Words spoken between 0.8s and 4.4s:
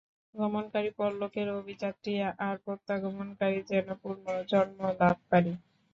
পরলোকের অভিযাত্রী আর প্রত্যাগমনকারী যেন পুনঃ